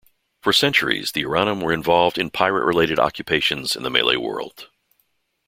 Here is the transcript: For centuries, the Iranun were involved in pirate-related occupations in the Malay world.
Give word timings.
For 0.41 0.51
centuries, 0.51 1.11
the 1.11 1.21
Iranun 1.21 1.61
were 1.61 1.71
involved 1.71 2.17
in 2.17 2.31
pirate-related 2.31 2.97
occupations 2.97 3.75
in 3.75 3.83
the 3.83 3.91
Malay 3.91 4.15
world. 4.15 4.67